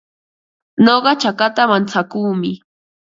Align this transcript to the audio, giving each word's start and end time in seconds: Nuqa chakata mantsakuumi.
Nuqa 0.83 1.11
chakata 1.21 1.63
mantsakuumi. 1.71 2.51